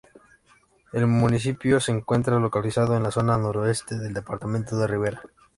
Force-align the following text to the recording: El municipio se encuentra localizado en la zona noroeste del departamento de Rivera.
El 0.93 1.05
municipio 1.05 1.79
se 1.79 1.91
encuentra 1.91 2.39
localizado 2.39 2.97
en 2.97 3.03
la 3.03 3.11
zona 3.11 3.37
noroeste 3.37 3.99
del 3.99 4.15
departamento 4.15 4.75
de 4.79 4.87
Rivera. 4.87 5.21